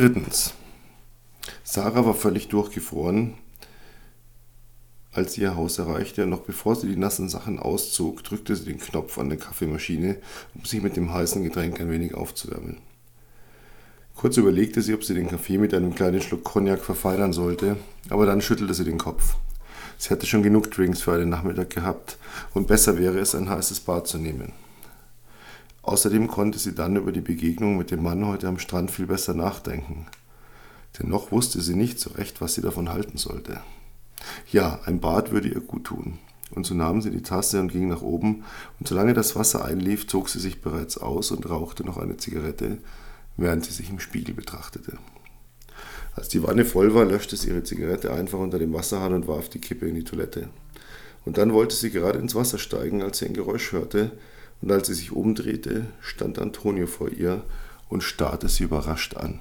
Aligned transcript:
Drittens. 0.00 0.54
Sarah 1.62 2.06
war 2.06 2.14
völlig 2.14 2.48
durchgefroren, 2.48 3.34
als 5.12 5.34
sie 5.34 5.42
ihr 5.42 5.56
Haus 5.56 5.78
erreichte, 5.78 6.22
und 6.22 6.30
noch 6.30 6.40
bevor 6.40 6.74
sie 6.74 6.88
die 6.88 6.96
nassen 6.96 7.28
Sachen 7.28 7.58
auszog, 7.58 8.24
drückte 8.24 8.56
sie 8.56 8.64
den 8.64 8.78
Knopf 8.78 9.18
an 9.18 9.28
der 9.28 9.36
Kaffeemaschine, 9.36 10.16
um 10.54 10.64
sich 10.64 10.80
mit 10.80 10.96
dem 10.96 11.12
heißen 11.12 11.44
Getränk 11.44 11.82
ein 11.82 11.90
wenig 11.90 12.14
aufzuwärmen. 12.14 12.78
Kurz 14.14 14.38
überlegte 14.38 14.80
sie, 14.80 14.94
ob 14.94 15.04
sie 15.04 15.12
den 15.12 15.28
Kaffee 15.28 15.58
mit 15.58 15.74
einem 15.74 15.94
kleinen 15.94 16.22
Schluck 16.22 16.44
Cognac 16.44 16.80
verfeinern 16.80 17.34
sollte, 17.34 17.76
aber 18.08 18.24
dann 18.24 18.40
schüttelte 18.40 18.72
sie 18.72 18.84
den 18.84 18.96
Kopf. 18.96 19.36
Sie 19.98 20.08
hatte 20.08 20.24
schon 20.24 20.42
genug 20.42 20.70
Drinks 20.70 21.02
für 21.02 21.12
einen 21.12 21.28
Nachmittag 21.28 21.68
gehabt, 21.68 22.16
und 22.54 22.68
besser 22.68 22.96
wäre 22.96 23.18
es, 23.18 23.34
ein 23.34 23.50
heißes 23.50 23.80
Bad 23.80 24.06
zu 24.06 24.16
nehmen. 24.16 24.54
Außerdem 25.82 26.28
konnte 26.28 26.58
sie 26.58 26.74
dann 26.74 26.96
über 26.96 27.12
die 27.12 27.20
Begegnung 27.20 27.76
mit 27.76 27.90
dem 27.90 28.02
Mann 28.02 28.26
heute 28.26 28.48
am 28.48 28.58
Strand 28.58 28.90
viel 28.90 29.06
besser 29.06 29.34
nachdenken. 29.34 30.06
Dennoch 30.98 31.32
wusste 31.32 31.60
sie 31.60 31.74
nicht 31.74 31.98
so 31.98 32.10
recht, 32.10 32.40
was 32.40 32.54
sie 32.54 32.60
davon 32.60 32.90
halten 32.90 33.16
sollte. 33.16 33.60
Ja, 34.50 34.80
ein 34.84 35.00
Bad 35.00 35.30
würde 35.30 35.48
ihr 35.48 35.60
gut 35.60 35.84
tun. 35.84 36.18
Und 36.50 36.66
so 36.66 36.74
nahm 36.74 37.00
sie 37.00 37.10
die 37.10 37.22
Tasse 37.22 37.60
und 37.60 37.70
ging 37.70 37.88
nach 37.88 38.02
oben, 38.02 38.44
und 38.78 38.88
solange 38.88 39.14
das 39.14 39.36
Wasser 39.36 39.64
einlief, 39.64 40.08
zog 40.08 40.28
sie 40.28 40.40
sich 40.40 40.60
bereits 40.60 40.98
aus 40.98 41.30
und 41.30 41.48
rauchte 41.48 41.84
noch 41.84 41.96
eine 41.96 42.16
Zigarette, 42.16 42.78
während 43.36 43.64
sie 43.64 43.72
sich 43.72 43.88
im 43.88 44.00
Spiegel 44.00 44.34
betrachtete. 44.34 44.98
Als 46.16 46.28
die 46.28 46.42
Wanne 46.42 46.64
voll 46.64 46.92
war, 46.92 47.04
löschte 47.04 47.36
sie 47.36 47.50
ihre 47.50 47.62
Zigarette 47.62 48.12
einfach 48.12 48.40
unter 48.40 48.58
dem 48.58 48.72
Wasserhahn 48.72 49.14
und 49.14 49.28
warf 49.28 49.48
die 49.48 49.60
Kippe 49.60 49.86
in 49.86 49.94
die 49.94 50.04
Toilette. 50.04 50.48
Und 51.24 51.38
dann 51.38 51.52
wollte 51.52 51.76
sie 51.76 51.90
gerade 51.90 52.18
ins 52.18 52.34
Wasser 52.34 52.58
steigen, 52.58 53.02
als 53.02 53.18
sie 53.18 53.26
ein 53.26 53.34
Geräusch 53.34 53.70
hörte, 53.72 54.10
und 54.62 54.70
als 54.70 54.88
sie 54.88 54.94
sich 54.94 55.12
umdrehte, 55.12 55.86
stand 56.00 56.38
Antonio 56.38 56.86
vor 56.86 57.08
ihr 57.08 57.42
und 57.88 58.02
starrte 58.02 58.48
sie 58.48 58.64
überrascht 58.64 59.16
an. 59.16 59.40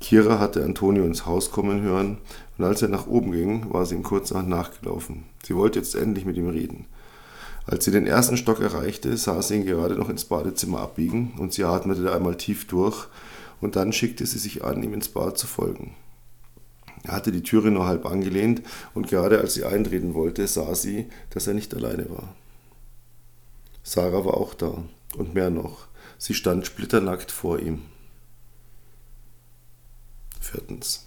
Kira 0.00 0.38
hatte 0.38 0.64
Antonio 0.64 1.04
ins 1.04 1.26
Haus 1.26 1.50
kommen 1.50 1.82
hören 1.82 2.18
und 2.56 2.64
als 2.64 2.82
er 2.82 2.88
nach 2.88 3.06
oben 3.06 3.32
ging, 3.32 3.72
war 3.72 3.84
sie 3.84 3.94
ihm 3.94 4.02
kurzerhand 4.02 4.48
nachgelaufen. 4.48 5.24
Sie 5.44 5.54
wollte 5.54 5.78
jetzt 5.78 5.94
endlich 5.94 6.24
mit 6.24 6.36
ihm 6.36 6.48
reden. 6.48 6.86
Als 7.66 7.84
sie 7.84 7.90
den 7.90 8.06
ersten 8.06 8.38
Stock 8.38 8.60
erreichte, 8.60 9.16
sah 9.16 9.42
sie 9.42 9.56
ihn 9.56 9.66
gerade 9.66 9.94
noch 9.94 10.08
ins 10.08 10.24
Badezimmer 10.24 10.80
abbiegen 10.80 11.34
und 11.38 11.52
sie 11.52 11.64
atmete 11.64 12.12
einmal 12.12 12.36
tief 12.36 12.66
durch 12.66 13.06
und 13.60 13.76
dann 13.76 13.92
schickte 13.92 14.24
sie 14.24 14.38
sich 14.38 14.64
an, 14.64 14.82
ihm 14.82 14.94
ins 14.94 15.08
Bad 15.08 15.36
zu 15.36 15.46
folgen. 15.46 15.94
Er 17.04 17.12
hatte 17.12 17.30
die 17.30 17.42
Türe 17.42 17.70
nur 17.70 17.86
halb 17.86 18.06
angelehnt 18.06 18.62
und 18.94 19.08
gerade 19.08 19.38
als 19.38 19.54
sie 19.54 19.64
eintreten 19.64 20.14
wollte, 20.14 20.46
sah 20.46 20.74
sie, 20.74 21.06
dass 21.30 21.46
er 21.46 21.54
nicht 21.54 21.74
alleine 21.74 22.08
war. 22.10 22.34
Sarah 23.90 24.24
war 24.24 24.34
auch 24.34 24.54
da 24.54 24.84
und 25.16 25.34
mehr 25.34 25.50
noch, 25.50 25.88
sie 26.16 26.34
stand 26.34 26.64
splitternackt 26.64 27.32
vor 27.32 27.58
ihm. 27.58 27.82
Viertens. 30.40 31.06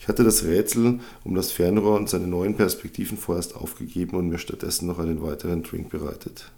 Ich 0.00 0.08
hatte 0.08 0.24
das 0.24 0.42
Rätsel 0.42 0.98
um 1.22 1.36
das 1.36 1.52
Fernrohr 1.52 1.94
und 1.98 2.08
seine 2.10 2.26
neuen 2.26 2.56
Perspektiven 2.56 3.16
vorerst 3.16 3.54
aufgegeben 3.54 4.16
und 4.16 4.28
mir 4.28 4.38
stattdessen 4.38 4.88
noch 4.88 4.98
einen 4.98 5.22
weiteren 5.22 5.62
Drink 5.62 5.90
bereitet. 5.90 6.50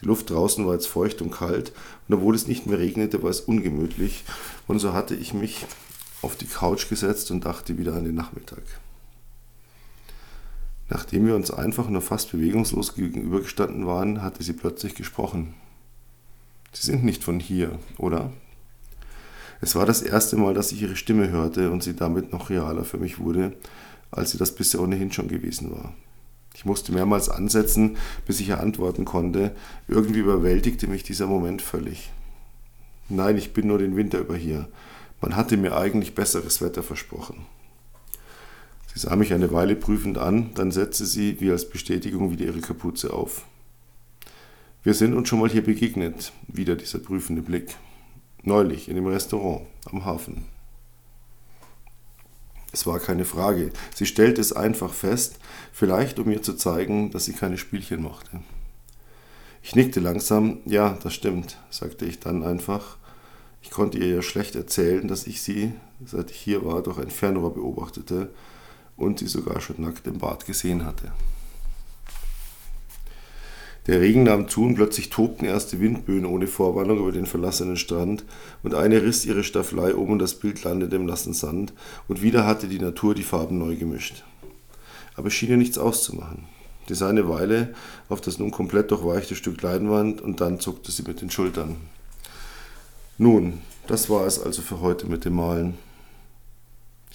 Die 0.00 0.06
Luft 0.06 0.30
draußen 0.30 0.66
war 0.66 0.74
jetzt 0.74 0.88
feucht 0.88 1.22
und 1.22 1.30
kalt, 1.30 1.72
und 2.08 2.16
obwohl 2.16 2.34
es 2.34 2.48
nicht 2.48 2.66
mehr 2.66 2.80
regnete, 2.80 3.22
war 3.22 3.30
es 3.30 3.42
ungemütlich, 3.42 4.24
und 4.66 4.80
so 4.80 4.92
hatte 4.92 5.14
ich 5.14 5.34
mich 5.34 5.66
auf 6.20 6.34
die 6.34 6.46
Couch 6.46 6.88
gesetzt 6.88 7.30
und 7.30 7.44
dachte 7.44 7.78
wieder 7.78 7.94
an 7.94 8.02
den 8.02 8.16
Nachmittag. 8.16 8.64
Nachdem 10.92 11.26
wir 11.26 11.34
uns 11.34 11.50
einfach 11.50 11.88
nur 11.88 12.02
fast 12.02 12.32
bewegungslos 12.32 12.94
gegenübergestanden 12.94 13.86
waren, 13.86 14.20
hatte 14.20 14.42
sie 14.42 14.52
plötzlich 14.52 14.94
gesprochen. 14.94 15.54
Sie 16.74 16.84
sind 16.84 17.02
nicht 17.02 17.24
von 17.24 17.40
hier, 17.40 17.78
oder? 17.96 18.30
Es 19.62 19.74
war 19.74 19.86
das 19.86 20.02
erste 20.02 20.36
Mal, 20.36 20.52
dass 20.52 20.70
ich 20.70 20.82
ihre 20.82 20.96
Stimme 20.96 21.30
hörte 21.30 21.70
und 21.70 21.82
sie 21.82 21.96
damit 21.96 22.30
noch 22.30 22.50
realer 22.50 22.84
für 22.84 22.98
mich 22.98 23.18
wurde, 23.18 23.56
als 24.10 24.32
sie 24.32 24.38
das 24.38 24.54
bisher 24.54 24.82
ohnehin 24.82 25.10
schon 25.10 25.28
gewesen 25.28 25.70
war. 25.70 25.94
Ich 26.54 26.66
musste 26.66 26.92
mehrmals 26.92 27.30
ansetzen, 27.30 27.96
bis 28.26 28.40
ich 28.40 28.50
ihr 28.50 28.60
antworten 28.60 29.06
konnte. 29.06 29.56
Irgendwie 29.88 30.18
überwältigte 30.18 30.88
mich 30.88 31.04
dieser 31.04 31.26
Moment 31.26 31.62
völlig. 31.62 32.10
Nein, 33.08 33.38
ich 33.38 33.54
bin 33.54 33.66
nur 33.66 33.78
den 33.78 33.96
Winter 33.96 34.18
über 34.18 34.36
hier. 34.36 34.68
Man 35.22 35.36
hatte 35.36 35.56
mir 35.56 35.74
eigentlich 35.74 36.14
besseres 36.14 36.60
Wetter 36.60 36.82
versprochen. 36.82 37.46
Sie 38.94 39.00
sah 39.00 39.16
mich 39.16 39.32
eine 39.32 39.52
Weile 39.52 39.74
prüfend 39.74 40.18
an, 40.18 40.50
dann 40.54 40.70
setzte 40.70 41.06
sie 41.06 41.40
wie 41.40 41.50
als 41.50 41.68
Bestätigung 41.68 42.30
wieder 42.30 42.44
ihre 42.44 42.60
Kapuze 42.60 43.12
auf. 43.12 43.46
Wir 44.82 44.92
sind 44.92 45.14
uns 45.14 45.28
schon 45.28 45.38
mal 45.38 45.48
hier 45.48 45.64
begegnet, 45.64 46.32
wieder 46.46 46.76
dieser 46.76 46.98
prüfende 46.98 47.40
Blick. 47.40 47.76
Neulich 48.42 48.88
in 48.88 48.96
dem 48.96 49.06
Restaurant 49.06 49.62
am 49.86 50.04
Hafen. 50.04 50.44
Es 52.72 52.86
war 52.86 52.98
keine 52.98 53.24
Frage. 53.24 53.70
Sie 53.94 54.06
stellte 54.06 54.40
es 54.40 54.52
einfach 54.52 54.92
fest, 54.92 55.38
vielleicht 55.72 56.18
um 56.18 56.28
mir 56.28 56.42
zu 56.42 56.54
zeigen, 56.54 57.10
dass 57.12 57.26
sie 57.26 57.32
keine 57.32 57.58
Spielchen 57.58 58.02
mochte. 58.02 58.40
Ich 59.62 59.74
nickte 59.76 60.00
langsam. 60.00 60.58
Ja, 60.66 60.98
das 61.02 61.14
stimmt, 61.14 61.58
sagte 61.70 62.04
ich 62.04 62.18
dann 62.18 62.42
einfach. 62.42 62.96
Ich 63.62 63.70
konnte 63.70 63.98
ihr 63.98 64.16
ja 64.16 64.22
schlecht 64.22 64.56
erzählen, 64.56 65.06
dass 65.06 65.26
ich 65.26 65.40
sie, 65.40 65.72
seit 66.04 66.30
ich 66.30 66.36
hier 66.38 66.64
war, 66.64 66.82
durch 66.82 66.98
ein 66.98 67.10
Fernrohr 67.10 67.54
beobachtete 67.54 68.30
und 68.96 69.18
sie 69.18 69.26
sogar 69.26 69.60
schon 69.60 69.80
nackt 69.80 70.06
im 70.06 70.18
Bad 70.18 70.46
gesehen 70.46 70.84
hatte. 70.84 71.12
Der 73.88 74.00
Regen 74.00 74.22
nahm 74.22 74.48
zu 74.48 74.62
und 74.62 74.76
plötzlich 74.76 75.10
tobten 75.10 75.44
erste 75.44 75.80
Windböen 75.80 76.24
ohne 76.24 76.46
Vorwarnung 76.46 76.98
über 76.98 77.10
den 77.10 77.26
verlassenen 77.26 77.76
Strand, 77.76 78.24
und 78.62 78.74
eine 78.74 79.02
riss 79.02 79.24
ihre 79.24 79.42
Staffelei 79.42 79.94
um 79.94 80.10
und 80.10 80.20
das 80.20 80.36
Bild 80.36 80.62
landete 80.62 80.94
im 80.94 81.06
nassen 81.06 81.34
Sand, 81.34 81.72
und 82.06 82.22
wieder 82.22 82.46
hatte 82.46 82.68
die 82.68 82.78
Natur 82.78 83.14
die 83.16 83.24
Farben 83.24 83.58
neu 83.58 83.74
gemischt. 83.74 84.22
Aber 85.16 85.28
es 85.28 85.34
schien 85.34 85.50
ihr 85.50 85.56
nichts 85.56 85.78
auszumachen. 85.78 86.44
Sie 86.88 86.94
sah 86.94 87.08
eine 87.08 87.28
Weile 87.28 87.74
auf 88.08 88.20
das 88.20 88.38
nun 88.38 88.50
komplett 88.50 88.90
durchweichte 88.90 89.34
Stück 89.34 89.60
Leinwand 89.62 90.20
und 90.20 90.40
dann 90.40 90.60
zuckte 90.60 90.92
sie 90.92 91.02
mit 91.02 91.20
den 91.20 91.30
Schultern. 91.30 91.76
Nun, 93.18 93.62
das 93.86 94.10
war 94.10 94.26
es 94.26 94.40
also 94.40 94.62
für 94.62 94.80
heute 94.80 95.06
mit 95.06 95.24
dem 95.24 95.34
Malen. 95.34 95.74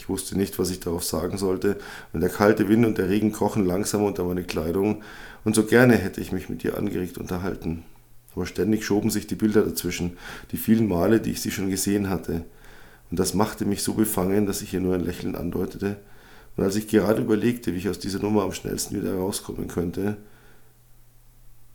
Ich 0.07 0.09
wusste 0.09 0.37
nicht, 0.37 0.57
was 0.57 0.69
ich 0.69 0.79
darauf 0.79 1.03
sagen 1.03 1.37
sollte, 1.37 1.75
und 2.13 2.21
der 2.21 2.29
kalte 2.29 2.69
Wind 2.69 2.85
und 2.85 2.97
der 2.97 3.09
Regen 3.09 3.33
krochen 3.33 3.65
langsam 3.65 4.03
unter 4.03 4.23
meine 4.23 4.45
Kleidung, 4.45 5.03
und 5.43 5.53
so 5.53 5.65
gerne 5.65 5.97
hätte 5.97 6.21
ich 6.21 6.31
mich 6.31 6.47
mit 6.47 6.63
ihr 6.63 6.77
angeregt 6.77 7.17
unterhalten. 7.17 7.83
Aber 8.33 8.45
ständig 8.45 8.85
schoben 8.85 9.09
sich 9.09 9.27
die 9.27 9.35
Bilder 9.35 9.63
dazwischen, 9.63 10.15
die 10.53 10.57
vielen 10.57 10.87
Male, 10.87 11.19
die 11.19 11.31
ich 11.31 11.41
sie 11.41 11.51
schon 11.51 11.69
gesehen 11.69 12.07
hatte. 12.07 12.45
Und 13.11 13.19
das 13.19 13.33
machte 13.33 13.65
mich 13.65 13.83
so 13.83 13.95
befangen, 13.95 14.45
dass 14.45 14.61
ich 14.61 14.73
ihr 14.73 14.79
nur 14.79 14.95
ein 14.95 15.03
Lächeln 15.03 15.35
andeutete. 15.35 15.97
Und 16.55 16.63
als 16.63 16.77
ich 16.77 16.87
gerade 16.87 17.21
überlegte, 17.21 17.73
wie 17.73 17.79
ich 17.79 17.89
aus 17.89 17.99
dieser 17.99 18.19
Nummer 18.19 18.43
am 18.43 18.53
schnellsten 18.53 18.95
wieder 18.95 19.09
herauskommen 19.09 19.67
könnte, 19.67 20.15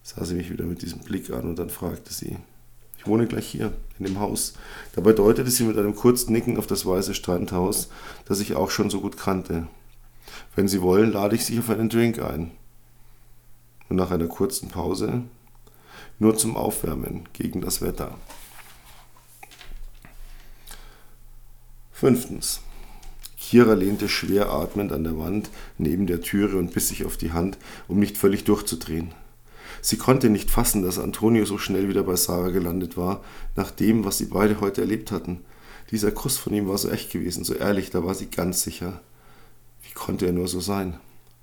sah 0.02 0.24
sie 0.24 0.36
mich 0.36 0.50
wieder 0.50 0.64
mit 0.64 0.80
diesem 0.80 1.00
Blick 1.00 1.28
an 1.28 1.50
und 1.50 1.58
dann 1.58 1.68
fragte 1.68 2.14
sie, 2.14 2.38
ich 3.02 3.08
wohne 3.08 3.26
gleich 3.26 3.48
hier, 3.48 3.72
in 3.98 4.04
dem 4.04 4.20
Haus. 4.20 4.54
Dabei 4.94 5.12
deutete 5.12 5.50
sie 5.50 5.64
mit 5.64 5.76
einem 5.76 5.96
kurzen 5.96 6.32
Nicken 6.32 6.56
auf 6.56 6.68
das 6.68 6.86
weiße 6.86 7.14
Strandhaus, 7.14 7.88
das 8.26 8.38
ich 8.38 8.54
auch 8.54 8.70
schon 8.70 8.90
so 8.90 9.00
gut 9.00 9.16
kannte. 9.16 9.66
Wenn 10.54 10.68
Sie 10.68 10.82
wollen, 10.82 11.12
lade 11.12 11.34
ich 11.34 11.44
Sie 11.44 11.58
auf 11.58 11.68
einen 11.68 11.88
Drink 11.88 12.20
ein 12.20 12.52
und 13.88 13.96
nach 13.96 14.12
einer 14.12 14.28
kurzen 14.28 14.68
Pause 14.68 15.22
nur 16.20 16.36
zum 16.36 16.56
Aufwärmen 16.56 17.28
gegen 17.32 17.60
das 17.60 17.82
Wetter. 17.82 18.16
Fünftens. 21.90 22.60
Kira 23.36 23.74
lehnte 23.74 24.08
schwer 24.08 24.52
atmend 24.52 24.92
an 24.92 25.02
der 25.02 25.18
Wand 25.18 25.50
neben 25.76 26.06
der 26.06 26.20
Türe 26.20 26.56
und 26.56 26.72
biss 26.72 26.88
sich 26.88 27.04
auf 27.04 27.16
die 27.16 27.32
Hand, 27.32 27.58
um 27.88 27.98
nicht 27.98 28.16
völlig 28.16 28.44
durchzudrehen. 28.44 29.12
Sie 29.84 29.96
konnte 29.98 30.30
nicht 30.30 30.48
fassen, 30.48 30.84
dass 30.84 31.00
Antonio 31.00 31.44
so 31.44 31.58
schnell 31.58 31.88
wieder 31.88 32.04
bei 32.04 32.14
Sarah 32.14 32.50
gelandet 32.50 32.96
war, 32.96 33.20
nach 33.56 33.72
dem, 33.72 34.04
was 34.04 34.16
sie 34.16 34.26
beide 34.26 34.60
heute 34.60 34.80
erlebt 34.80 35.10
hatten. 35.10 35.40
Dieser 35.90 36.12
Kuss 36.12 36.38
von 36.38 36.54
ihm 36.54 36.68
war 36.68 36.78
so 36.78 36.88
echt 36.88 37.10
gewesen, 37.10 37.42
so 37.42 37.52
ehrlich, 37.52 37.90
da 37.90 38.04
war 38.04 38.14
sie 38.14 38.30
ganz 38.30 38.62
sicher. 38.62 39.00
Wie 39.82 39.92
konnte 39.92 40.26
er 40.26 40.32
nur 40.32 40.46
so 40.46 40.60
sein? 40.60 40.98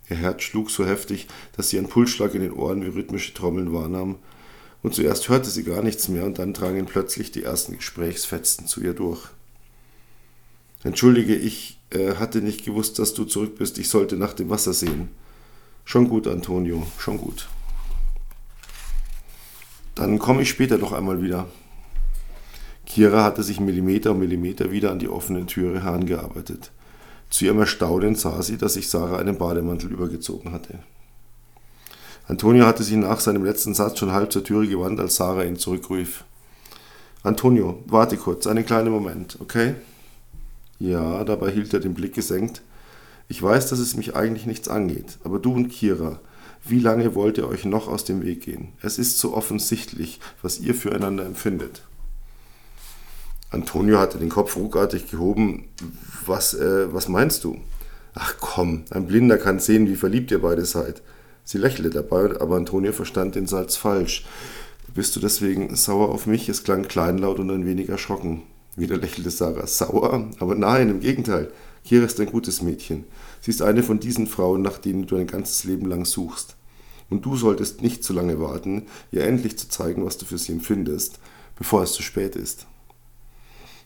Ihr 0.10 0.16
Herz 0.16 0.44
schlug 0.44 0.72
so 0.72 0.86
heftig, 0.86 1.28
dass 1.58 1.70
sie 1.70 1.78
einen 1.78 1.90
Pulsschlag 1.90 2.34
in 2.34 2.42
den 2.42 2.54
Ohren 2.54 2.82
wie 2.82 2.88
rhythmische 2.88 3.34
Trommeln 3.34 3.74
wahrnahm. 3.74 4.16
Und 4.82 4.96
zuerst 4.96 5.28
hörte 5.28 5.50
sie 5.50 5.66
gar 5.66 5.84
nichts 5.84 6.08
mehr 6.08 6.24
und 6.24 6.40
dann 6.40 6.54
drangen 6.54 6.86
plötzlich 6.86 7.32
die 7.32 7.44
ersten 7.44 7.76
Gesprächsfetzen 7.76 8.68
zu 8.68 8.82
ihr 8.82 8.94
durch. 8.94 9.28
Entschuldige, 10.84 11.36
ich 11.36 11.78
äh, 11.90 12.16
hatte 12.16 12.42
nicht 12.42 12.64
gewusst, 12.64 13.00
dass 13.00 13.14
du 13.14 13.26
zurück 13.26 13.58
bist. 13.58 13.78
Ich 13.78 13.90
sollte 13.90 14.16
nach 14.16 14.32
dem 14.32 14.50
Wasser 14.50 14.72
sehen. 14.72 15.10
Schon 15.84 16.08
gut, 16.08 16.26
Antonio, 16.26 16.88
schon 16.98 17.18
gut. 17.18 17.50
Dann 20.00 20.18
komme 20.18 20.44
ich 20.44 20.50
später 20.50 20.78
noch 20.78 20.94
einmal 20.94 21.22
wieder. 21.22 21.48
Kira 22.86 23.22
hatte 23.26 23.44
sich 23.44 23.60
Millimeter 23.60 24.12
um 24.12 24.20
Millimeter 24.20 24.72
wieder 24.72 24.92
an 24.92 25.00
die 25.00 25.10
offene 25.10 25.46
Türe 25.46 25.84
herangearbeitet. 25.84 26.72
Zu 27.30 27.44
ihrem 27.44 27.60
Erstaunen 27.60 28.16
sah 28.16 28.42
sie, 28.42 28.58
dass 28.58 28.76
sich 28.76 28.88
Sarah 28.88 29.18
einen 29.18 29.38
Bademantel 29.38 29.92
übergezogen 29.92 30.54
hatte. 30.54 30.80
Antonio 32.30 32.66
hatte 32.66 32.84
sich 32.84 32.96
nach 32.96 33.20
seinem 33.20 33.44
letzten 33.44 33.74
Satz 33.74 34.00
schon 34.00 34.14
halb 34.14 34.32
zur 34.32 34.46
Türe 34.46 34.68
gewandt, 34.68 35.02
als 35.02 35.18
Sarah 35.18 35.44
ihn 35.44 35.58
zurückrief. 35.58 36.24
Antonio, 37.24 37.84
warte 37.86 38.16
kurz, 38.16 38.48
einen 38.48 38.66
kleinen 38.66 38.92
Moment, 38.92 39.38
okay? 39.42 39.76
Ja, 40.80 41.26
dabei 41.26 41.52
hielt 41.52 41.74
er 41.74 41.82
den 41.82 41.94
Blick 41.94 42.14
gesenkt. 42.14 42.62
Ich 43.28 43.44
weiß, 43.44 43.68
dass 43.68 43.80
es 43.80 43.98
mich 43.98 44.16
eigentlich 44.16 44.46
nichts 44.46 44.70
angeht, 44.70 45.18
aber 45.26 45.40
du 45.40 45.52
und 45.52 45.68
Kira, 45.68 46.22
wie 46.66 46.80
lange 46.80 47.16
wollt 47.16 47.38
ihr 47.38 47.48
euch 47.48 47.66
noch 47.66 47.88
aus 47.88 48.06
dem 48.06 48.24
Weg 48.24 48.42
gehen? 48.42 48.74
Es 48.82 48.98
ist 49.00 49.18
so 49.20 49.34
offensichtlich, 49.34 50.20
was 50.42 50.60
ihr 50.60 50.76
füreinander 50.76 51.26
empfindet. 51.26 51.84
Antonio 53.52 54.00
hatte 54.00 54.20
den 54.20 54.30
Kopf 54.30 54.56
ruckartig 54.56 55.10
gehoben. 55.10 55.66
Was, 56.26 56.54
äh, 56.54 56.94
was 56.94 57.08
meinst 57.08 57.44
du? 57.44 57.60
Ach 58.14 58.36
komm, 58.40 58.84
ein 58.92 59.08
Blinder 59.08 59.38
kann 59.38 59.60
sehen, 59.60 59.88
wie 59.88 59.96
verliebt 59.96 60.32
ihr 60.32 60.42
beide 60.42 60.66
seid. 60.66 61.02
Sie 61.44 61.58
lächelte 61.58 61.90
dabei, 61.90 62.40
aber 62.40 62.58
Antonio 62.58 62.92
verstand 62.92 63.36
den 63.36 63.48
Satz 63.48 63.76
falsch. 63.76 64.26
Bist 64.94 65.16
du 65.16 65.20
deswegen 65.20 65.76
sauer 65.76 66.10
auf 66.10 66.28
mich? 66.28 66.50
Es 66.50 66.64
klang 66.64 66.88
kleinlaut 66.88 67.40
und 67.40 67.50
ein 67.50 67.66
wenig 67.66 67.90
erschrocken. 67.90 68.44
Wieder 68.76 68.98
lächelte 68.98 69.32
Sarah. 69.32 69.66
Sauer? 69.66 70.30
Aber 70.40 70.56
nein, 70.56 70.90
im 70.90 71.00
Gegenteil. 71.00 71.52
Kira 71.84 72.06
ist 72.06 72.20
ein 72.20 72.28
gutes 72.28 72.62
Mädchen. 72.62 73.06
Sie 73.42 73.52
ist 73.52 73.62
eine 73.62 73.84
von 73.84 74.00
diesen 74.00 74.28
Frauen, 74.28 74.62
nach 74.62 74.78
denen 74.78 75.08
du 75.08 75.16
ein 75.16 75.28
ganzes 75.28 75.64
Leben 75.64 75.86
lang 75.86 76.06
suchst. 76.06 76.56
Und 77.10 77.26
du 77.26 77.36
solltest 77.36 77.82
nicht 77.82 78.04
zu 78.04 78.14
lange 78.14 78.40
warten, 78.40 78.84
ihr 79.12 79.24
endlich 79.24 79.58
zu 79.58 79.68
zeigen, 79.68 80.06
was 80.06 80.18
du 80.18 80.26
für 80.26 80.38
sie 80.38 80.52
empfindest, 80.52 81.20
bevor 81.58 81.84
es 81.84 81.94
zu 81.94 82.04
spät 82.04 82.36
ist. 82.36 82.68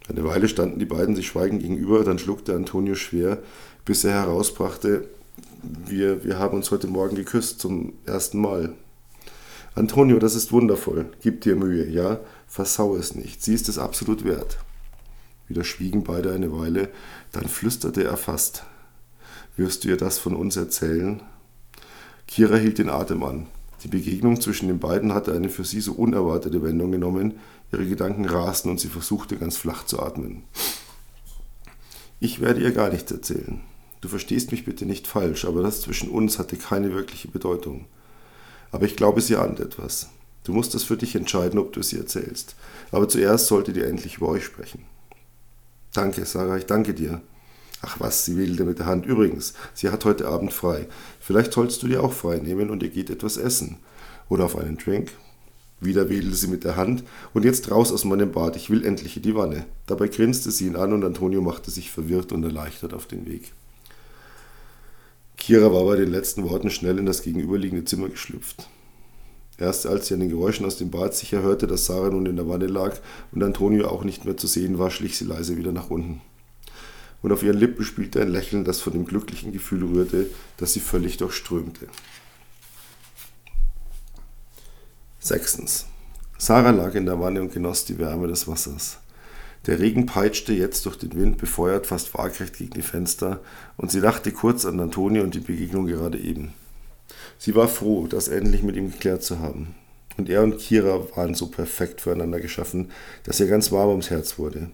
Eine 0.09 0.25
Weile 0.25 0.49
standen 0.49 0.79
die 0.79 0.85
beiden 0.85 1.15
sich 1.15 1.27
schweigend 1.27 1.61
gegenüber, 1.61 2.03
dann 2.03 2.19
schluckte 2.19 2.53
Antonio 2.53 2.95
schwer, 2.95 3.39
bis 3.85 4.03
er 4.03 4.13
herausbrachte, 4.13 5.07
wir, 5.63 6.25
wir 6.25 6.39
haben 6.39 6.57
uns 6.57 6.71
heute 6.71 6.87
Morgen 6.87 7.15
geküsst 7.15 7.59
zum 7.59 7.93
ersten 8.05 8.39
Mal. 8.39 8.73
Antonio, 9.75 10.19
das 10.19 10.35
ist 10.35 10.51
wundervoll. 10.51 11.05
Gib 11.21 11.41
dir 11.41 11.55
Mühe, 11.55 11.89
ja? 11.89 12.19
Versau 12.47 12.95
es 12.95 13.15
nicht. 13.15 13.41
Sie 13.41 13.53
ist 13.53 13.69
es 13.69 13.79
absolut 13.79 14.25
wert. 14.25 14.57
Wieder 15.53 15.63
schwiegen 15.63 16.03
beide 16.03 16.33
eine 16.33 16.51
Weile, 16.51 16.89
dann 17.31 17.47
flüsterte 17.47 18.03
er 18.03 18.17
fast. 18.17 18.63
Wirst 19.55 19.83
du 19.83 19.89
ihr 19.89 19.97
das 19.97 20.17
von 20.17 20.35
uns 20.35 20.57
erzählen? 20.57 21.21
Kira 22.27 22.55
hielt 22.55 22.79
den 22.79 22.89
Atem 22.89 23.21
an. 23.21 23.45
Die 23.83 23.87
Begegnung 23.87 24.41
zwischen 24.41 24.67
den 24.67 24.79
beiden 24.79 25.13
hatte 25.13 25.31
eine 25.31 25.49
für 25.49 25.63
sie 25.63 25.79
so 25.79 25.93
unerwartete 25.93 26.63
Wendung 26.63 26.91
genommen. 26.91 27.35
Ihre 27.71 27.85
Gedanken 27.85 28.25
rasten 28.25 28.71
und 28.71 28.79
sie 28.79 28.87
versuchte 28.87 29.37
ganz 29.37 29.55
flach 29.55 29.85
zu 29.85 30.01
atmen. 30.01 30.41
Ich 32.19 32.41
werde 32.41 32.61
ihr 32.61 32.71
gar 32.71 32.89
nichts 32.89 33.11
erzählen. 33.11 33.61
Du 34.01 34.07
verstehst 34.07 34.51
mich 34.51 34.65
bitte 34.65 34.87
nicht 34.87 35.05
falsch, 35.05 35.45
aber 35.45 35.61
das 35.61 35.81
zwischen 35.81 36.09
uns 36.09 36.39
hatte 36.39 36.57
keine 36.57 36.95
wirkliche 36.95 37.27
Bedeutung. 37.27 37.85
Aber 38.71 38.87
ich 38.87 38.95
glaube, 38.95 39.21
sie 39.21 39.35
ahnt 39.35 39.59
etwas. 39.59 40.09
Du 40.45 40.51
musst 40.51 40.73
es 40.73 40.83
für 40.83 40.97
dich 40.97 41.15
entscheiden, 41.15 41.59
ob 41.59 41.73
du 41.73 41.79
es 41.79 41.93
ihr 41.93 41.99
erzählst. 41.99 42.55
Aber 42.91 43.07
zuerst 43.07 43.45
solltet 43.45 43.77
ihr 43.77 43.85
endlich 43.85 44.17
über 44.17 44.29
euch 44.29 44.43
sprechen. 44.43 44.85
Danke, 45.93 46.25
Sarah, 46.25 46.57
ich 46.57 46.65
danke 46.65 46.93
dir. 46.93 47.21
Ach 47.81 47.99
was, 47.99 48.25
sie 48.25 48.37
wedelte 48.37 48.63
mit 48.63 48.79
der 48.79 48.85
Hand. 48.85 49.05
Übrigens, 49.05 49.53
sie 49.73 49.89
hat 49.89 50.05
heute 50.05 50.27
Abend 50.27 50.53
frei. 50.53 50.87
Vielleicht 51.19 51.53
sollst 51.53 51.83
du 51.83 51.87
dir 51.87 52.03
auch 52.03 52.13
frei 52.13 52.37
nehmen 52.37 52.69
und 52.69 52.81
ihr 52.81 52.89
geht 52.89 53.09
etwas 53.09 53.37
essen. 53.37 53.77
Oder 54.29 54.45
auf 54.45 54.57
einen 54.57 54.77
Drink. 54.77 55.11
Wieder 55.81 56.09
wedelte 56.09 56.35
sie 56.35 56.47
mit 56.47 56.63
der 56.63 56.77
Hand. 56.77 57.03
Und 57.33 57.43
jetzt 57.43 57.69
raus 57.69 57.91
aus 57.91 58.05
meinem 58.05 58.31
Bad, 58.31 58.55
ich 58.55 58.69
will 58.69 58.85
endlich 58.85 59.17
in 59.17 59.23
die 59.23 59.35
Wanne. 59.35 59.65
Dabei 59.85 60.07
grinste 60.07 60.49
sie 60.49 60.67
ihn 60.67 60.77
an 60.77 60.93
und 60.93 61.03
Antonio 61.03 61.41
machte 61.41 61.71
sich 61.71 61.91
verwirrt 61.91 62.31
und 62.31 62.43
erleichtert 62.43 62.93
auf 62.93 63.05
den 63.05 63.25
Weg. 63.25 63.51
Kira 65.37 65.73
war 65.73 65.83
bei 65.83 65.97
den 65.97 66.09
letzten 66.09 66.49
Worten 66.49 66.69
schnell 66.69 66.97
in 66.99 67.05
das 67.05 67.21
gegenüberliegende 67.21 67.83
Zimmer 67.83 68.07
geschlüpft. 68.07 68.69
Erst 69.57 69.85
als 69.85 70.07
sie 70.07 70.15
an 70.15 70.19
den 70.19 70.29
Geräuschen 70.29 70.65
aus 70.65 70.77
dem 70.77 70.89
Bad 70.89 71.13
sicher 71.13 71.41
hörte, 71.41 71.67
dass 71.67 71.85
Sarah 71.85 72.09
nun 72.09 72.25
in 72.25 72.35
der 72.35 72.49
Wanne 72.49 72.67
lag 72.67 72.97
und 73.31 73.43
Antonio 73.43 73.87
auch 73.87 74.03
nicht 74.03 74.25
mehr 74.25 74.35
zu 74.35 74.47
sehen 74.47 74.79
war, 74.79 74.89
schlich 74.89 75.17
sie 75.17 75.25
leise 75.25 75.57
wieder 75.57 75.71
nach 75.71 75.89
unten. 75.89 76.21
Und 77.21 77.31
auf 77.31 77.43
ihren 77.43 77.57
Lippen 77.57 77.85
spielte 77.85 78.21
ein 78.21 78.29
Lächeln, 78.29 78.65
das 78.65 78.81
von 78.81 78.93
dem 78.93 79.05
glücklichen 79.05 79.53
Gefühl 79.53 79.83
rührte, 79.83 80.29
das 80.57 80.73
sie 80.73 80.79
völlig 80.79 81.17
durchströmte. 81.17 81.87
Sechstens. 85.19 85.85
Sarah 86.37 86.71
lag 86.71 86.95
in 86.95 87.05
der 87.05 87.19
Wanne 87.19 87.41
und 87.41 87.53
genoss 87.53 87.85
die 87.85 87.97
Wärme 87.97 88.27
des 88.27 88.47
Wassers. 88.47 88.97
Der 89.67 89.79
Regen 89.79 90.05
peitschte 90.05 90.51
jetzt 90.51 90.85
durch 90.85 90.97
den 90.97 91.15
Wind 91.15 91.37
befeuert 91.37 91.87
fast 91.87 92.13
waagrecht 92.13 92.57
gegen 92.57 92.73
die 92.73 92.81
Fenster, 92.81 93.39
und 93.77 93.91
sie 93.91 94.01
dachte 94.01 94.33
kurz 94.33 94.65
an 94.65 94.81
Antonio 94.81 95.23
und 95.23 95.35
die 95.35 95.39
Begegnung 95.39 95.85
gerade 95.85 96.19
eben. 96.19 96.53
Sie 97.37 97.55
war 97.55 97.67
froh, 97.67 98.07
das 98.07 98.27
endlich 98.27 98.63
mit 98.63 98.75
ihm 98.75 98.91
geklärt 98.91 99.23
zu 99.23 99.39
haben. 99.39 99.75
Und 100.17 100.29
er 100.29 100.43
und 100.43 100.59
Kira 100.59 101.01
waren 101.15 101.33
so 101.33 101.47
perfekt 101.47 102.01
füreinander 102.01 102.39
geschaffen, 102.39 102.91
dass 103.23 103.39
ihr 103.39 103.47
ganz 103.47 103.71
warm 103.71 103.89
ums 103.89 104.09
Herz 104.09 104.37
wurde. 104.37 104.69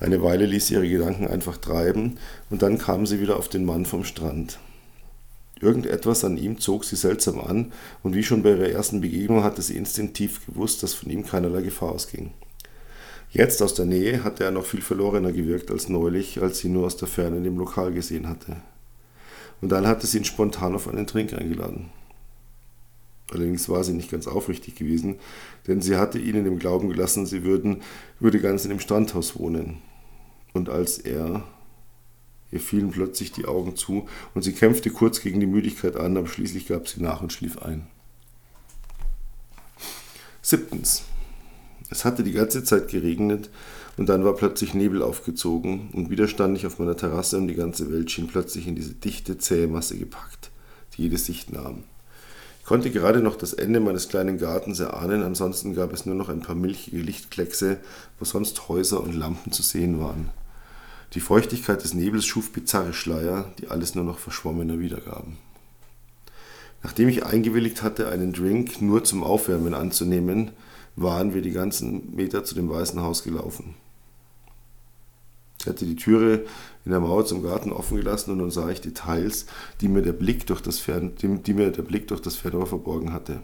Eine 0.00 0.22
Weile 0.22 0.46
ließ 0.46 0.66
sie 0.66 0.74
ihre 0.74 0.88
Gedanken 0.88 1.26
einfach 1.26 1.56
treiben, 1.56 2.18
und 2.50 2.62
dann 2.62 2.78
kam 2.78 3.06
sie 3.06 3.20
wieder 3.20 3.36
auf 3.36 3.48
den 3.48 3.64
Mann 3.64 3.86
vom 3.86 4.04
Strand. 4.04 4.58
Irgendetwas 5.60 6.24
an 6.24 6.36
ihm 6.36 6.58
zog 6.58 6.84
sie 6.84 6.96
seltsam 6.96 7.40
an, 7.40 7.72
und 8.02 8.14
wie 8.14 8.24
schon 8.24 8.42
bei 8.42 8.50
ihrer 8.50 8.68
ersten 8.68 9.00
Begegnung 9.00 9.44
hatte 9.44 9.62
sie 9.62 9.76
instinktiv 9.76 10.44
gewusst, 10.46 10.82
dass 10.82 10.94
von 10.94 11.10
ihm 11.10 11.24
keinerlei 11.24 11.62
Gefahr 11.62 11.92
ausging. 11.92 12.32
Jetzt 13.30 13.62
aus 13.62 13.74
der 13.74 13.86
Nähe 13.86 14.24
hatte 14.24 14.44
er 14.44 14.50
noch 14.50 14.66
viel 14.66 14.82
verlorener 14.82 15.32
gewirkt 15.32 15.70
als 15.70 15.88
neulich, 15.88 16.42
als 16.42 16.58
sie 16.58 16.68
nur 16.68 16.86
aus 16.86 16.96
der 16.96 17.08
Ferne 17.08 17.36
in 17.38 17.44
dem 17.44 17.56
Lokal 17.56 17.92
gesehen 17.92 18.28
hatte. 18.28 18.56
Und 19.62 19.70
dann 19.70 19.86
hatte 19.86 20.06
sie 20.06 20.18
ihn 20.18 20.24
spontan 20.24 20.74
auf 20.74 20.88
einen 20.88 21.06
Trink 21.06 21.32
eingeladen. 21.32 21.90
Allerdings 23.30 23.68
war 23.70 23.82
sie 23.82 23.94
nicht 23.94 24.10
ganz 24.10 24.26
aufrichtig 24.26 24.74
gewesen, 24.74 25.18
denn 25.66 25.80
sie 25.80 25.96
hatte 25.96 26.18
ihn 26.18 26.34
in 26.34 26.44
dem 26.44 26.58
Glauben 26.58 26.90
gelassen, 26.90 27.24
sie 27.24 27.44
würden, 27.44 27.80
würde 28.20 28.40
ganz 28.40 28.64
in 28.64 28.70
dem 28.70 28.80
Strandhaus 28.80 29.38
wohnen. 29.38 29.78
Und 30.52 30.68
als 30.68 30.98
er, 30.98 31.44
ihr 32.50 32.60
fielen 32.60 32.90
plötzlich 32.90 33.32
die 33.32 33.46
Augen 33.46 33.74
zu 33.76 34.06
und 34.34 34.42
sie 34.42 34.52
kämpfte 34.52 34.90
kurz 34.90 35.20
gegen 35.22 35.40
die 35.40 35.46
Müdigkeit 35.46 35.96
an, 35.96 36.16
aber 36.18 36.26
schließlich 36.26 36.66
gab 36.66 36.88
sie 36.88 37.00
nach 37.00 37.22
und 37.22 37.32
schlief 37.32 37.62
ein. 37.62 37.86
Siebtens. 40.42 41.04
Es 41.88 42.04
hatte 42.04 42.24
die 42.24 42.32
ganze 42.32 42.64
Zeit 42.64 42.88
geregnet 42.88 43.48
und 43.96 44.08
dann 44.08 44.24
war 44.24 44.34
plötzlich 44.34 44.74
Nebel 44.74 45.02
aufgezogen 45.02 45.90
und 45.92 46.10
wieder 46.10 46.28
stand 46.28 46.56
ich 46.56 46.66
auf 46.66 46.78
meiner 46.78 46.96
Terrasse 46.96 47.36
und 47.36 47.48
die 47.48 47.54
ganze 47.54 47.92
Welt 47.92 48.10
schien 48.10 48.26
plötzlich 48.26 48.66
in 48.66 48.74
diese 48.74 48.94
dichte, 48.94 49.38
zähe 49.38 49.68
Masse 49.68 49.98
gepackt, 49.98 50.50
die 50.96 51.02
jede 51.02 51.18
Sicht 51.18 51.52
nahm. 51.52 51.84
Ich 52.60 52.66
konnte 52.66 52.90
gerade 52.90 53.20
noch 53.20 53.36
das 53.36 53.54
Ende 53.54 53.80
meines 53.80 54.08
kleinen 54.08 54.38
Gartens 54.38 54.78
erahnen, 54.78 55.22
ansonsten 55.22 55.74
gab 55.74 55.92
es 55.92 56.06
nur 56.06 56.14
noch 56.14 56.28
ein 56.28 56.40
paar 56.40 56.54
milchige 56.54 56.98
Lichtkleckse, 56.98 57.78
wo 58.18 58.24
sonst 58.24 58.68
Häuser 58.68 59.02
und 59.02 59.14
Lampen 59.14 59.50
zu 59.50 59.62
sehen 59.62 60.00
waren. 60.00 60.30
Die 61.14 61.20
Feuchtigkeit 61.20 61.82
des 61.82 61.92
Nebels 61.92 62.24
schuf 62.24 62.52
bizarre 62.52 62.94
Schleier, 62.94 63.52
die 63.58 63.68
alles 63.68 63.94
nur 63.94 64.04
noch 64.04 64.18
verschwommener 64.18 64.78
wiedergaben. 64.78 65.36
Nachdem 66.82 67.08
ich 67.08 67.26
eingewilligt 67.26 67.82
hatte, 67.82 68.08
einen 68.08 68.32
Drink 68.32 68.80
nur 68.80 69.04
zum 69.04 69.22
Aufwärmen 69.22 69.74
anzunehmen, 69.74 70.52
waren 70.96 71.34
wir 71.34 71.42
die 71.42 71.52
ganzen 71.52 72.14
Meter 72.14 72.44
zu 72.44 72.54
dem 72.54 72.68
Weißen 72.68 73.00
Haus 73.00 73.22
gelaufen. 73.22 73.74
Ich 75.62 75.66
hatte 75.66 75.86
die 75.86 75.96
Türe 75.96 76.44
in 76.84 76.90
der 76.90 76.98
Mauer 76.98 77.24
zum 77.24 77.42
Garten 77.42 77.72
offen 77.72 77.96
gelassen 77.96 78.32
und 78.32 78.40
dann 78.40 78.50
sah 78.50 78.68
ich 78.68 78.80
Details, 78.80 79.46
die 79.80 79.86
mir 79.86 80.02
der 80.02 80.12
Blick 80.12 80.46
durch 80.46 80.60
das, 80.60 80.80
Fern 80.80 81.12
die 81.22 81.54
mir 81.54 81.70
der 81.70 81.82
Blick 81.82 82.08
durch 82.08 82.20
das 82.20 82.34
Fernrohr 82.34 82.66
verborgen 82.66 83.12
hatte. 83.12 83.40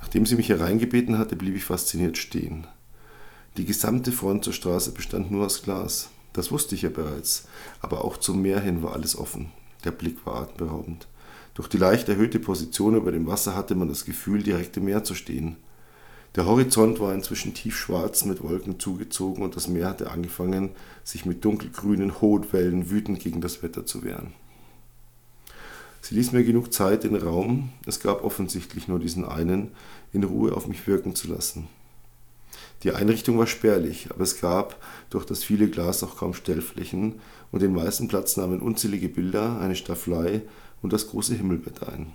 Nachdem 0.00 0.26
sie 0.26 0.34
mich 0.34 0.48
hereingebeten 0.48 1.16
hatte, 1.16 1.36
blieb 1.36 1.54
ich 1.54 1.64
fasziniert 1.64 2.18
stehen. 2.18 2.66
Die 3.56 3.64
gesamte 3.64 4.10
Front 4.10 4.42
zur 4.42 4.52
Straße 4.52 4.90
bestand 4.90 5.30
nur 5.30 5.46
aus 5.46 5.62
Glas. 5.62 6.10
Das 6.32 6.50
wusste 6.50 6.74
ich 6.74 6.82
ja 6.82 6.90
bereits, 6.90 7.46
aber 7.80 8.04
auch 8.04 8.16
zum 8.16 8.42
Meer 8.42 8.58
hin 8.58 8.82
war 8.82 8.94
alles 8.94 9.16
offen. 9.16 9.52
Der 9.84 9.92
Blick 9.92 10.26
war 10.26 10.42
atemberaubend. 10.42 11.06
Durch 11.54 11.68
die 11.68 11.78
leicht 11.78 12.08
erhöhte 12.08 12.40
Position 12.40 12.96
über 12.96 13.12
dem 13.12 13.28
Wasser 13.28 13.54
hatte 13.54 13.76
man 13.76 13.88
das 13.88 14.04
Gefühl, 14.04 14.42
direkt 14.42 14.76
im 14.76 14.86
Meer 14.86 15.04
zu 15.04 15.14
stehen. 15.14 15.56
Der 16.36 16.46
Horizont 16.46 16.98
war 16.98 17.14
inzwischen 17.14 17.54
tiefschwarz 17.54 18.24
mit 18.24 18.42
Wolken 18.42 18.80
zugezogen 18.80 19.44
und 19.44 19.54
das 19.54 19.68
Meer 19.68 19.88
hatte 19.88 20.10
angefangen, 20.10 20.70
sich 21.04 21.24
mit 21.24 21.44
dunkelgrünen 21.44 22.20
Hohlwellen 22.20 22.90
wütend 22.90 23.20
gegen 23.20 23.40
das 23.40 23.62
Wetter 23.62 23.86
zu 23.86 24.02
wehren. 24.02 24.32
Sie 26.00 26.16
ließ 26.16 26.32
mir 26.32 26.42
genug 26.42 26.72
Zeit, 26.72 27.04
den 27.04 27.14
Raum, 27.14 27.70
es 27.86 28.00
gab 28.00 28.24
offensichtlich 28.24 28.88
nur 28.88 28.98
diesen 28.98 29.24
einen, 29.24 29.70
in 30.12 30.24
Ruhe 30.24 30.52
auf 30.54 30.66
mich 30.66 30.86
wirken 30.88 31.14
zu 31.14 31.28
lassen. 31.28 31.68
Die 32.82 32.92
Einrichtung 32.92 33.38
war 33.38 33.46
spärlich, 33.46 34.08
aber 34.10 34.24
es 34.24 34.40
gab 34.40 34.76
durch 35.10 35.24
das 35.24 35.44
viele 35.44 35.68
Glas 35.68 36.02
auch 36.02 36.16
kaum 36.16 36.34
Stellflächen 36.34 37.20
und 37.52 37.62
den 37.62 37.72
meisten 37.72 38.08
Platz 38.08 38.36
nahmen 38.36 38.60
unzählige 38.60 39.08
Bilder, 39.08 39.60
eine 39.60 39.76
Staffelei 39.76 40.42
und 40.82 40.92
das 40.92 41.08
große 41.08 41.34
Himmelbett 41.34 41.88
ein. 41.88 42.12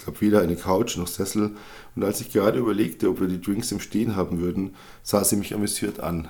Es 0.00 0.06
gab 0.06 0.22
weder 0.22 0.40
eine 0.40 0.56
Couch 0.56 0.96
noch 0.96 1.08
Sessel, 1.08 1.56
und 1.94 2.04
als 2.04 2.22
ich 2.22 2.32
gerade 2.32 2.58
überlegte, 2.58 3.10
ob 3.10 3.20
wir 3.20 3.28
die 3.28 3.38
Drinks 3.38 3.70
im 3.70 3.80
Stehen 3.80 4.16
haben 4.16 4.40
würden, 4.40 4.74
sah 5.02 5.22
sie 5.24 5.36
mich 5.36 5.52
amüsiert 5.52 6.00
an. 6.00 6.26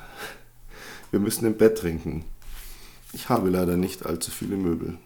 Wir 1.12 1.20
müssen 1.20 1.46
im 1.46 1.56
Bett 1.56 1.78
trinken. 1.78 2.24
Ich 3.12 3.28
habe 3.28 3.48
leider 3.48 3.76
nicht 3.76 4.06
allzu 4.06 4.32
viele 4.32 4.56
Möbel. 4.56 4.98